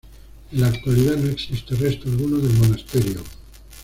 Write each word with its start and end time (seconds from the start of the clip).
En 0.51 0.61
la 0.61 0.69
actualidad 0.69 1.15
no 1.17 1.29
existe 1.29 1.75
resto 1.75 2.09
alguno 2.09 2.37
del 2.39 2.57
monasterio. 2.57 3.21